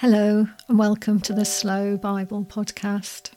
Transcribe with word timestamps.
Hello, 0.00 0.46
and 0.68 0.78
welcome 0.78 1.18
to 1.22 1.32
the 1.32 1.44
Slow 1.44 1.96
Bible 1.96 2.44
podcast. 2.44 3.32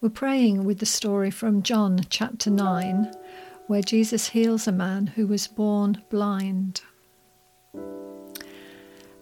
We're 0.00 0.10
praying 0.10 0.62
with 0.62 0.78
the 0.78 0.86
story 0.86 1.32
from 1.32 1.64
John 1.64 2.02
chapter 2.08 2.50
9, 2.50 3.12
where 3.66 3.82
Jesus 3.82 4.28
heals 4.28 4.68
a 4.68 4.72
man 4.72 5.08
who 5.08 5.26
was 5.26 5.48
born 5.48 6.00
blind. 6.08 6.82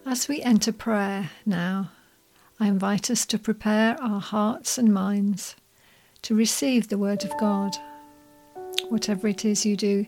As 0.04 0.28
we 0.28 0.42
enter 0.42 0.70
prayer 0.70 1.30
now, 1.46 1.92
I 2.60 2.68
invite 2.68 3.10
us 3.10 3.24
to 3.24 3.38
prepare 3.38 3.96
our 4.02 4.20
hearts 4.20 4.76
and 4.76 4.92
minds 4.92 5.56
to 6.20 6.34
receive 6.34 6.88
the 6.88 6.98
Word 6.98 7.24
of 7.24 7.32
God. 7.40 7.74
Whatever 8.90 9.28
it 9.28 9.46
is 9.46 9.64
you 9.64 9.78
do, 9.78 10.06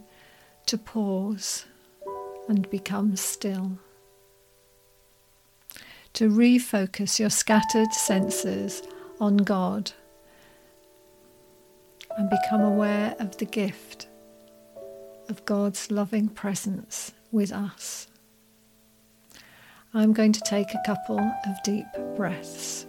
to 0.67 0.77
pause 0.77 1.65
and 2.47 2.69
become 2.69 3.17
still 3.17 3.79
to 6.19 6.29
refocus 6.29 7.21
your 7.21 7.31
scattered 7.31 7.93
senses 7.93 8.83
on 9.21 9.37
God 9.37 9.93
and 12.17 12.29
become 12.29 12.61
aware 12.61 13.15
of 13.21 13.37
the 13.37 13.45
gift 13.45 14.09
of 15.29 15.45
God's 15.45 15.93
loving 15.93 16.29
presence 16.29 17.13
with 17.31 17.53
us. 17.53 18.09
I'm 19.95 20.13
going 20.13 20.33
to 20.33 20.41
take 20.41 20.75
a 20.75 20.83
couple 20.85 21.21
of 21.21 21.63
deep 21.63 21.87
breaths. 22.17 22.85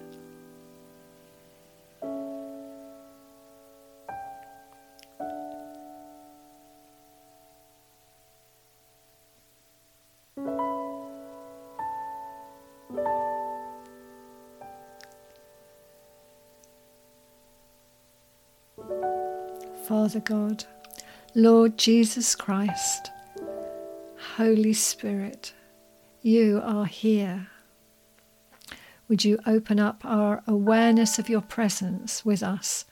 Father 19.90 20.20
God, 20.20 20.66
Lord 21.34 21.76
Jesus 21.76 22.36
Christ, 22.36 23.10
Holy 24.36 24.72
Spirit, 24.72 25.52
you 26.22 26.62
are 26.64 26.86
here. 26.86 27.48
Would 29.08 29.26
you 29.26 29.40
open 29.48 29.80
up 29.80 30.06
our 30.06 30.44
awareness 30.46 31.18
of 31.18 31.28
your 31.28 31.42
presence 31.42 32.24
with 32.24 32.44
us 32.44 32.86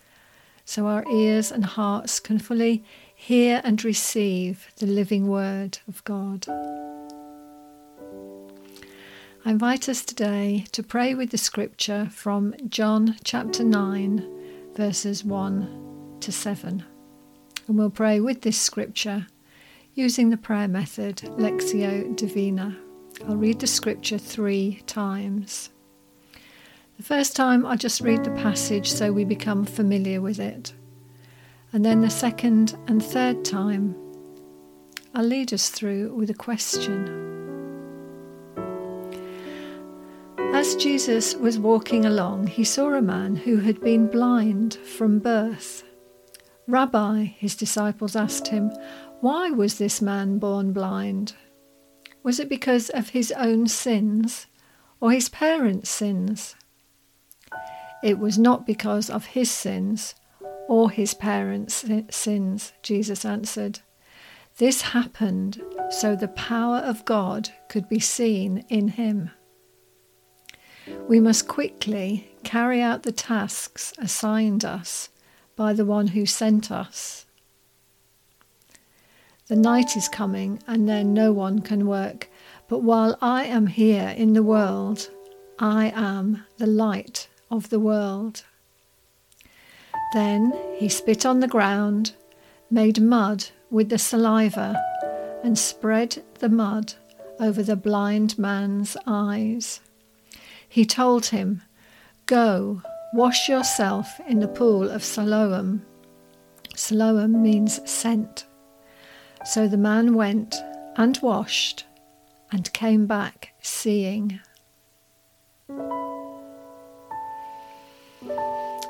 so 0.65 0.87
our 0.87 1.05
ears 1.07 1.51
and 1.51 1.65
hearts 1.65 2.19
can 2.19 2.39
fully 2.39 2.83
hear 3.13 3.61
and 3.63 3.85
receive 3.85 4.69
the 4.77 4.87
living 4.87 5.27
word 5.27 5.77
of 5.87 6.03
God? 6.03 6.47
I 9.45 9.51
invite 9.51 9.87
us 9.87 10.03
today 10.03 10.65
to 10.71 10.81
pray 10.81 11.13
with 11.13 11.29
the 11.29 11.37
scripture 11.37 12.09
from 12.11 12.55
John 12.67 13.17
chapter 13.23 13.63
9, 13.63 14.73
verses 14.75 15.23
1 15.23 15.86
to 16.21 16.31
7. 16.31 16.83
And 17.67 17.77
we'll 17.77 17.89
pray 17.89 18.19
with 18.19 18.41
this 18.41 18.59
scripture 18.59 19.27
using 19.93 20.29
the 20.29 20.37
prayer 20.37 20.67
method 20.67 21.17
Lectio 21.37 22.15
Divina. 22.15 22.77
I'll 23.27 23.35
read 23.35 23.59
the 23.59 23.67
scripture 23.67 24.17
three 24.17 24.81
times. 24.85 25.69
The 26.97 27.03
first 27.03 27.35
time 27.35 27.65
I'll 27.65 27.77
just 27.77 28.01
read 28.01 28.23
the 28.23 28.31
passage 28.31 28.91
so 28.91 29.11
we 29.11 29.23
become 29.23 29.65
familiar 29.65 30.21
with 30.21 30.39
it. 30.39 30.73
And 31.73 31.83
then 31.83 32.01
the 32.01 32.09
second 32.09 32.77
and 32.87 33.03
third 33.03 33.43
time, 33.43 33.95
I'll 35.13 35.23
lead 35.23 35.53
us 35.53 35.69
through 35.69 36.13
with 36.15 36.29
a 36.29 36.33
question. 36.33 37.27
As 40.53 40.75
Jesus 40.75 41.35
was 41.35 41.59
walking 41.59 42.05
along, 42.05 42.47
he 42.47 42.63
saw 42.63 42.93
a 42.93 43.01
man 43.01 43.35
who 43.35 43.57
had 43.57 43.81
been 43.81 44.07
blind 44.07 44.75
from 44.75 45.19
birth. 45.19 45.83
Rabbi, 46.67 47.23
his 47.23 47.55
disciples 47.55 48.15
asked 48.15 48.49
him, 48.49 48.71
why 49.21 49.49
was 49.49 49.77
this 49.77 50.01
man 50.01 50.37
born 50.37 50.73
blind? 50.73 51.33
Was 52.23 52.39
it 52.39 52.49
because 52.49 52.89
of 52.89 53.09
his 53.09 53.31
own 53.31 53.67
sins 53.67 54.47
or 54.99 55.11
his 55.11 55.29
parents' 55.29 55.89
sins? 55.89 56.55
It 58.03 58.19
was 58.19 58.37
not 58.37 58.67
because 58.67 59.09
of 59.09 59.27
his 59.27 59.49
sins 59.49 60.13
or 60.67 60.91
his 60.91 61.13
parents' 61.13 61.85
sins, 62.11 62.73
Jesus 62.83 63.23
answered. 63.23 63.79
This 64.57 64.81
happened 64.81 65.61
so 65.89 66.15
the 66.15 66.27
power 66.27 66.77
of 66.79 67.05
God 67.05 67.49
could 67.69 67.87
be 67.87 67.99
seen 67.99 68.65
in 68.69 68.89
him. 68.89 69.31
We 71.07 71.19
must 71.19 71.47
quickly 71.47 72.29
carry 72.43 72.81
out 72.81 73.03
the 73.03 73.11
tasks 73.11 73.93
assigned 73.97 74.65
us 74.65 75.09
by 75.57 75.73
the 75.73 75.85
one 75.85 76.07
who 76.07 76.25
sent 76.25 76.71
us. 76.71 77.25
The 79.47 79.55
night 79.57 79.97
is 79.97 80.07
coming, 80.07 80.61
and 80.67 80.87
then 80.87 81.13
no 81.13 81.33
one 81.33 81.59
can 81.59 81.87
work. 81.87 82.29
But 82.69 82.79
while 82.79 83.17
I 83.21 83.45
am 83.45 83.67
here 83.67 84.13
in 84.15 84.33
the 84.33 84.43
world, 84.43 85.09
I 85.57 85.91
am 85.95 86.45
the 86.57 86.67
light 86.67 87.27
of 87.49 87.69
the 87.69 87.79
world. 87.79 88.43
Then 90.13 90.53
he 90.75 90.87
spit 90.87 91.25
on 91.25 91.39
the 91.39 91.47
ground, 91.47 92.13
made 92.69 93.01
mud 93.01 93.45
with 93.71 93.89
the 93.89 93.97
saliva, 93.97 94.81
and 95.43 95.57
spread 95.57 96.23
the 96.39 96.49
mud 96.49 96.93
over 97.39 97.63
the 97.63 97.75
blind 97.75 98.37
man's 98.37 98.95
eyes. 99.05 99.79
He 100.67 100.85
told 100.85 101.27
him, 101.27 101.61
Go, 102.25 102.81
Wash 103.13 103.47
yourself 103.47 104.19
in 104.27 104.39
the 104.39 104.47
pool 104.47 104.89
of 104.89 105.03
Siloam. 105.03 105.85
Siloam 106.75 107.41
means 107.41 107.79
sent. 107.89 108.45
So 109.45 109.67
the 109.67 109.77
man 109.77 110.15
went 110.15 110.55
and 110.97 111.17
washed 111.21 111.85
and 112.51 112.71
came 112.73 113.07
back 113.07 113.53
seeing. 113.61 114.39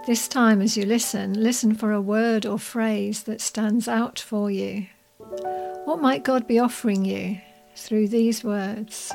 This 0.07 0.28
time, 0.28 0.61
as 0.61 0.78
you 0.78 0.85
listen, 0.85 1.34
listen 1.34 1.75
for 1.75 1.91
a 1.91 2.01
word 2.01 2.45
or 2.45 2.57
phrase 2.57 3.23
that 3.23 3.41
stands 3.41 3.88
out 3.88 4.19
for 4.19 4.49
you. 4.49 4.88
What 5.85 6.01
might 6.01 6.23
God 6.23 6.47
be 6.47 6.59
offering 6.59 7.05
you 7.05 7.39
through 7.75 8.07
these 8.07 8.44
words? 8.44 9.11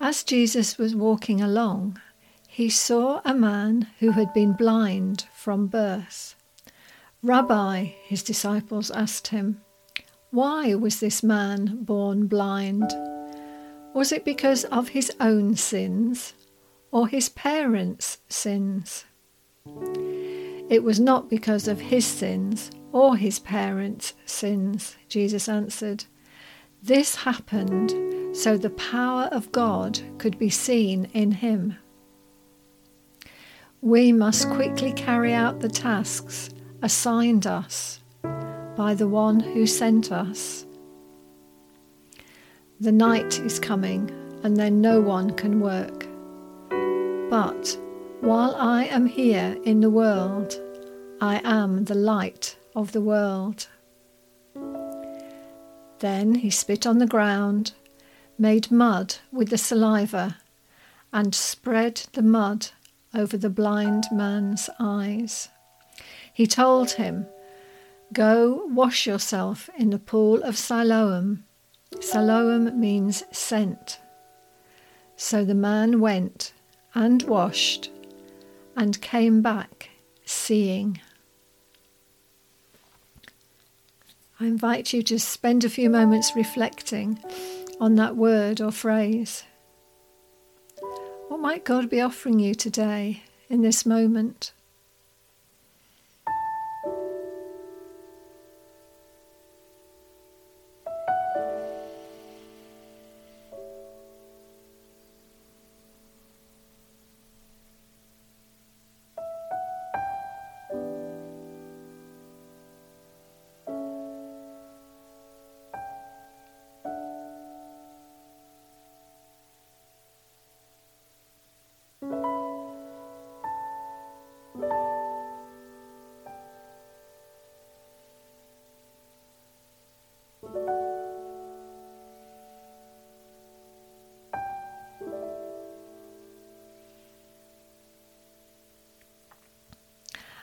As 0.00 0.22
Jesus 0.22 0.78
was 0.78 0.94
walking 0.94 1.40
along, 1.40 2.00
he 2.46 2.68
saw 2.70 3.20
a 3.24 3.34
man 3.34 3.88
who 3.98 4.12
had 4.12 4.32
been 4.32 4.52
blind 4.52 5.26
from 5.34 5.66
birth. 5.66 6.34
Rabbi, 7.22 7.84
his 8.04 8.22
disciples 8.22 8.90
asked 8.90 9.28
him, 9.28 9.60
why 10.30 10.74
was 10.74 11.00
this 11.00 11.22
man 11.22 11.78
born 11.82 12.26
blind? 12.26 12.92
Was 13.94 14.12
it 14.12 14.24
because 14.24 14.64
of 14.64 14.88
his 14.88 15.10
own 15.18 15.56
sins 15.56 16.34
or 16.90 17.08
his 17.08 17.30
parents' 17.30 18.18
sins? 18.28 19.06
It 20.68 20.82
was 20.82 21.00
not 21.00 21.30
because 21.30 21.68
of 21.68 21.80
his 21.80 22.04
sins 22.04 22.70
or 22.92 23.16
his 23.16 23.38
parents' 23.38 24.12
sins, 24.26 24.96
Jesus 25.08 25.48
answered. 25.48 26.04
This 26.82 27.16
happened 27.16 27.92
so 28.36 28.58
the 28.58 28.70
power 28.70 29.30
of 29.32 29.50
God 29.50 29.98
could 30.18 30.38
be 30.38 30.50
seen 30.50 31.08
in 31.14 31.32
him. 31.32 31.76
We 33.80 34.12
must 34.12 34.50
quickly 34.50 34.92
carry 34.92 35.32
out 35.32 35.60
the 35.60 35.70
tasks 35.70 36.50
assigned 36.82 37.46
us 37.46 38.00
by 38.76 38.94
the 38.94 39.08
one 39.08 39.40
who 39.40 39.66
sent 39.66 40.12
us. 40.12 40.66
The 42.78 42.92
night 42.92 43.40
is 43.40 43.58
coming, 43.58 44.10
and 44.42 44.54
then 44.54 44.82
no 44.82 45.00
one 45.00 45.30
can 45.30 45.60
work. 45.60 46.06
But 47.30 47.78
while 48.20 48.54
I 48.56 48.84
am 48.84 49.06
here 49.06 49.56
in 49.64 49.80
the 49.80 49.90
world, 49.90 50.60
I 51.22 51.40
am 51.42 51.84
the 51.84 51.94
light 51.94 52.58
of 52.74 52.92
the 52.92 53.00
world. 53.00 53.66
Then 56.00 56.34
he 56.34 56.50
spit 56.50 56.86
on 56.86 56.98
the 56.98 57.06
ground 57.06 57.72
made 58.38 58.70
mud 58.70 59.16
with 59.32 59.50
the 59.50 59.58
saliva, 59.58 60.38
and 61.12 61.34
spread 61.34 62.02
the 62.12 62.22
mud 62.22 62.68
over 63.14 63.36
the 63.36 63.50
blind 63.50 64.04
man's 64.12 64.68
eyes. 64.78 65.48
He 66.32 66.46
told 66.46 66.92
him, 66.92 67.26
Go 68.12 68.66
wash 68.66 69.06
yourself 69.06 69.68
in 69.78 69.90
the 69.90 69.98
pool 69.98 70.42
of 70.42 70.56
Siloam. 70.56 71.44
Siloam 72.00 72.78
means 72.78 73.24
sent. 73.32 73.98
So 75.16 75.44
the 75.44 75.54
man 75.54 76.00
went 76.00 76.52
and 76.94 77.22
washed 77.22 77.90
and 78.76 79.00
came 79.00 79.42
back 79.42 79.90
seeing. 80.24 81.00
I 84.38 84.44
invite 84.44 84.92
you 84.92 85.02
to 85.04 85.18
spend 85.18 85.64
a 85.64 85.70
few 85.70 85.88
moments 85.88 86.32
reflecting 86.36 87.18
on 87.80 87.96
that 87.96 88.16
word 88.16 88.60
or 88.60 88.70
phrase. 88.70 89.44
What 91.28 91.40
might 91.40 91.64
God 91.64 91.90
be 91.90 92.00
offering 92.00 92.38
you 92.38 92.54
today 92.54 93.22
in 93.48 93.62
this 93.62 93.84
moment? 93.84 94.52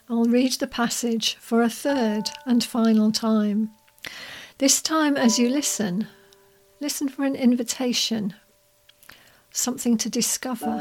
I'll 0.10 0.26
read 0.26 0.54
the 0.54 0.68
passage 0.68 1.36
for 1.40 1.62
a 1.62 1.70
third 1.70 2.30
and 2.46 2.62
final 2.62 3.12
time. 3.12 3.72
This 4.58 4.82
time, 4.82 5.16
as 5.16 5.40
you 5.40 5.50
listen, 5.50 6.08
listen 6.82 7.08
for 7.08 7.24
an 7.24 7.36
invitation, 7.36 8.34
something 9.52 9.98
to 9.98 10.10
discover. 10.10 10.78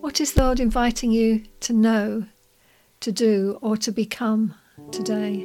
What 0.00 0.20
is 0.20 0.36
Lord 0.36 0.60
inviting 0.60 1.10
you 1.10 1.42
to 1.60 1.72
know, 1.72 2.26
to 3.00 3.10
do, 3.10 3.58
or 3.60 3.76
to 3.78 3.90
become 3.90 4.54
today? 4.92 5.44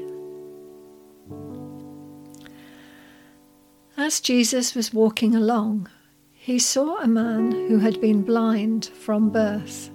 As 3.98 4.20
Jesus 4.20 4.76
was 4.76 4.94
walking 4.94 5.36
along, 5.36 5.90
he 6.34 6.60
saw 6.60 7.00
a 7.00 7.08
man 7.08 7.52
who 7.52 7.80
had 7.80 8.00
been 8.00 8.22
blind 8.22 8.86
from 8.86 9.32
birth. 9.32 9.90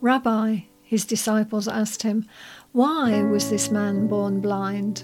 Rabbi, 0.00 0.60
his 0.94 1.04
disciples 1.04 1.66
asked 1.66 2.04
him, 2.04 2.24
Why 2.70 3.20
was 3.24 3.50
this 3.50 3.68
man 3.68 4.06
born 4.06 4.40
blind? 4.40 5.02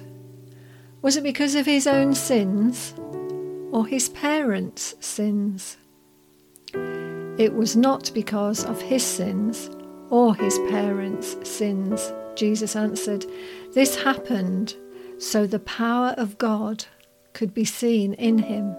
Was 1.03 1.17
it 1.17 1.25
because 1.25 1.57
of 1.57 1.67
his 1.67 1.85
own 1.85 2.15
sins 2.15 2.95
or 3.73 3.89
his 3.89 4.09
parents' 4.11 4.95
sins? 5.01 5.79
It 6.75 7.55
was 7.55 7.75
not 7.75 8.13
because 8.15 8.65
of 8.65 8.81
his 8.81 9.05
sins 9.05 9.69
or 10.11 10.37
his 10.37 10.61
parents' 10.71 11.37
sins, 11.43 12.13
Jesus 12.37 12.77
answered. 12.77 13.27
This 13.75 14.01
happened 14.05 14.77
so 15.19 15.45
the 15.45 15.59
power 15.59 16.15
of 16.17 16.39
God 16.39 16.85
could 17.33 17.53
be 17.53 17.65
seen 17.65 18.15
in 18.15 18.39
him. 18.39 18.77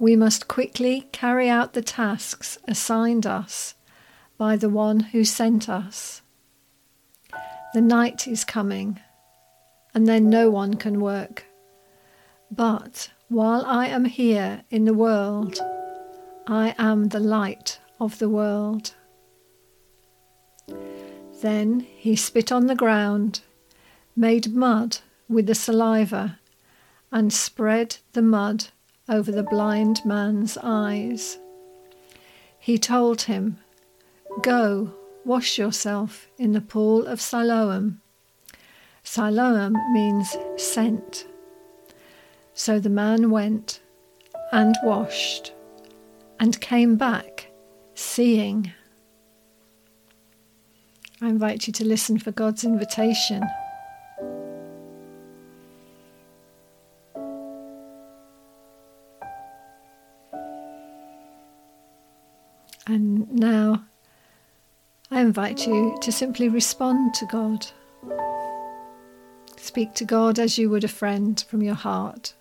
We 0.00 0.16
must 0.16 0.48
quickly 0.48 1.06
carry 1.12 1.48
out 1.48 1.74
the 1.74 1.82
tasks 1.82 2.58
assigned 2.66 3.24
us 3.24 3.76
by 4.40 4.56
the 4.56 4.70
one 4.70 5.00
who 5.00 5.22
sent 5.22 5.68
us. 5.68 6.22
The 7.74 7.82
night 7.82 8.26
is 8.26 8.42
coming, 8.42 8.98
and 9.92 10.08
then 10.08 10.30
no 10.30 10.48
one 10.48 10.76
can 10.76 10.98
work. 10.98 11.44
But 12.50 13.10
while 13.28 13.62
I 13.66 13.88
am 13.88 14.06
here 14.06 14.62
in 14.70 14.86
the 14.86 14.94
world, 14.94 15.60
I 16.46 16.74
am 16.78 17.08
the 17.08 17.20
light 17.20 17.80
of 18.00 18.18
the 18.18 18.30
world. 18.30 18.94
Then 21.42 21.80
he 21.80 22.16
spit 22.16 22.50
on 22.50 22.64
the 22.66 22.74
ground, 22.74 23.42
made 24.16 24.54
mud 24.54 25.00
with 25.28 25.48
the 25.48 25.54
saliva, 25.54 26.38
and 27.12 27.30
spread 27.30 27.98
the 28.14 28.22
mud 28.22 28.68
over 29.06 29.30
the 29.30 29.42
blind 29.42 30.00
man's 30.06 30.56
eyes. 30.62 31.38
He 32.58 32.78
told 32.78 33.20
him, 33.22 33.58
Go, 34.42 34.94
wash 35.26 35.58
yourself 35.58 36.28
in 36.38 36.52
the 36.52 36.62
pool 36.62 37.06
of 37.06 37.20
Siloam. 37.20 38.00
Siloam 39.02 39.76
means 39.92 40.34
sent. 40.56 41.26
So 42.54 42.80
the 42.80 42.88
man 42.88 43.30
went 43.30 43.80
and 44.50 44.74
washed 44.82 45.52
and 46.38 46.58
came 46.60 46.96
back 46.96 47.50
seeing. 47.94 48.72
I 51.20 51.28
invite 51.28 51.66
you 51.66 51.72
to 51.74 51.84
listen 51.84 52.18
for 52.18 52.32
God's 52.32 52.64
invitation. 52.64 53.42
And 62.86 63.30
now 63.30 63.84
I 65.20 65.22
invite 65.22 65.66
you 65.66 65.98
to 66.00 66.10
simply 66.10 66.48
respond 66.48 67.12
to 67.16 67.26
God. 67.26 67.66
Speak 69.58 69.92
to 69.96 70.06
God 70.06 70.38
as 70.38 70.56
you 70.56 70.70
would 70.70 70.82
a 70.82 70.88
friend 70.88 71.38
from 71.46 71.62
your 71.62 71.74
heart. 71.74 72.32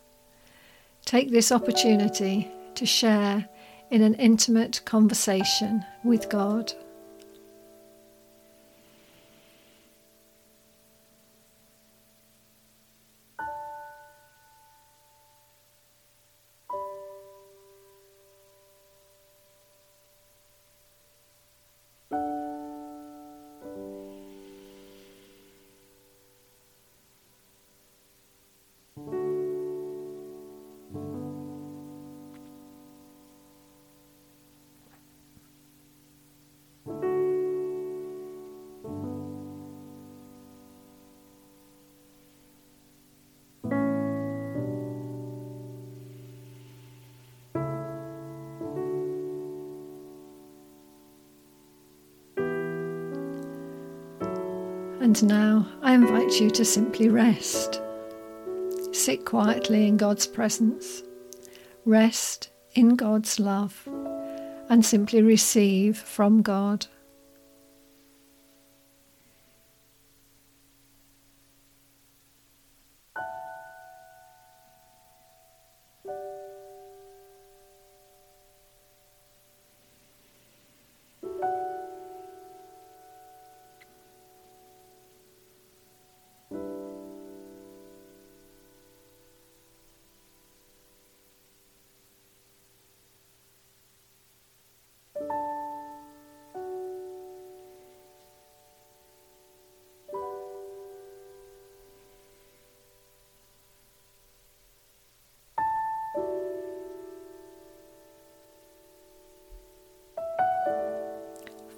Take 1.04 1.30
this 1.30 1.52
opportunity 1.52 2.50
to 2.76 2.86
share 2.86 3.50
in 3.92 4.02
an 4.02 4.14
intimate 4.14 4.80
conversation 4.86 5.84
with 6.06 6.30
God. 6.30 6.72
And 55.02 55.24
now 55.24 55.66
I 55.82 55.94
invite 55.94 56.42
you 56.42 56.50
to 56.52 56.66
simply 56.66 57.08
rest. 57.08 57.82
Sit 58.92 59.26
quietly 59.26 59.88
in 59.88 59.96
God's 59.96 60.28
presence. 60.28 61.04
Rest 61.86 62.50
in 62.76 62.96
God's 62.96 63.40
love 63.40 63.88
and 64.70 64.86
simply 64.86 65.22
receive 65.22 65.98
from 65.98 66.42
God. 66.42 66.86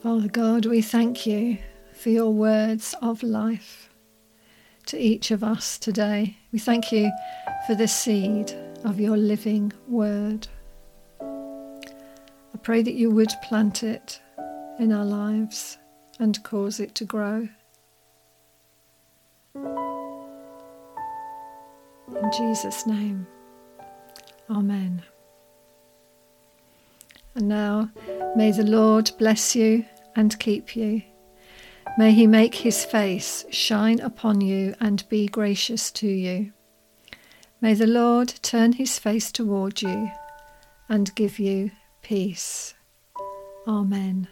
Father 0.01 0.29
God, 0.29 0.65
we 0.65 0.81
thank 0.81 1.27
you 1.27 1.60
for 1.93 2.10
your 2.10 2.31
words 2.31 2.96
of 3.03 3.22
life 3.22 3.91
to 4.88 4.98
each 4.98 5.29
of 5.29 5.43
us 5.43 5.77
today. 5.77 6.38
We 6.51 6.58
thank 6.58 6.91
you 6.91 7.12
for 7.67 7.75
the 7.75 7.88
seed 7.88 8.51
of 8.84 9.00
your 9.00 9.15
living 9.15 9.72
word. 9.88 10.48
I 11.22 12.58
pray 12.63 12.81
that 12.81 12.96
you 12.96 13.12
would 13.12 13.29
plant 13.43 13.84
it 13.84 14.20
in 14.79 14.91
our 14.91 15.05
lives 15.05 15.77
and 16.20 16.43
cause 16.43 16.79
it 16.79 16.96
to 16.96 17.05
grow. 17.05 17.48
In 19.53 20.22
Jesus' 22.36 22.88
name, 22.88 23.27
Amen. 24.50 25.03
And 27.36 27.48
now, 27.48 27.90
may 28.36 28.52
the 28.52 28.66
Lord 28.66 29.12
bless 29.18 29.56
you 29.56 29.86
and 30.16 30.38
keep 30.40 30.76
you. 30.76 31.02
May 31.98 32.12
he 32.14 32.28
make 32.28 32.56
his 32.56 32.86
face 32.86 33.46
shine 33.50 34.00
upon 34.00 34.42
you 34.42 34.76
and 34.80 35.08
be 35.10 35.28
gracious 35.28 35.92
to 35.94 36.08
you. 36.08 36.54
May 37.60 37.74
the 37.74 37.88
Lord 37.88 38.30
turn 38.42 38.74
his 38.74 38.98
face 38.98 39.32
toward 39.32 39.82
you 39.82 40.12
and 40.90 41.14
give 41.16 41.38
you 41.38 41.72
peace. 42.02 42.74
Amen. 43.68 44.28